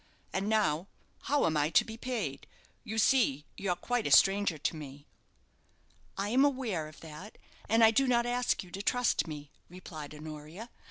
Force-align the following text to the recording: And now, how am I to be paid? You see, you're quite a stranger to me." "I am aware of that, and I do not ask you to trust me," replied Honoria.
And 0.33 0.49
now, 0.49 0.87
how 1.25 1.45
am 1.45 1.55
I 1.55 1.69
to 1.69 1.85
be 1.85 1.95
paid? 1.95 2.47
You 2.83 2.97
see, 2.97 3.45
you're 3.55 3.75
quite 3.75 4.07
a 4.07 4.11
stranger 4.11 4.57
to 4.57 4.75
me." 4.75 5.05
"I 6.17 6.29
am 6.29 6.43
aware 6.43 6.87
of 6.87 7.01
that, 7.01 7.37
and 7.69 7.83
I 7.83 7.91
do 7.91 8.07
not 8.07 8.25
ask 8.25 8.63
you 8.63 8.71
to 8.71 8.81
trust 8.81 9.27
me," 9.27 9.51
replied 9.69 10.15
Honoria. 10.15 10.71